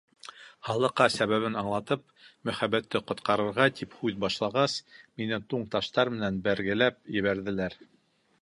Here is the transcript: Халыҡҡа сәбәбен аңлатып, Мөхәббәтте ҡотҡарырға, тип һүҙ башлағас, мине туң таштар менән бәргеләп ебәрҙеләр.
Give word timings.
Халыҡҡа 0.69 1.05
сәбәбен 1.15 1.57
аңлатып, 1.61 2.07
Мөхәббәтте 2.49 3.01
ҡотҡарырға, 3.11 3.69
тип 3.81 3.93
һүҙ 3.99 4.19
башлағас, 4.25 4.79
мине 5.23 5.43
туң 5.53 5.69
таштар 5.77 6.15
менән 6.19 6.41
бәргеләп 6.49 6.99
ебәрҙеләр. 7.21 7.79